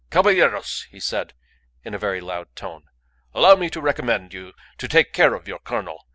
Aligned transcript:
"Caballeros," 0.09 0.87
he 0.89 0.99
said, 0.99 1.33
in 1.83 1.93
a 1.93 1.99
very 1.99 2.21
loud 2.21 2.47
tone, 2.55 2.85
"allow 3.35 3.53
me 3.53 3.69
to 3.69 3.79
recommend 3.79 4.33
you 4.33 4.53
to 4.79 4.87
take 4.87 5.09
great 5.09 5.13
care 5.13 5.33
of 5.35 5.47
your 5.47 5.59
colonel. 5.59 6.07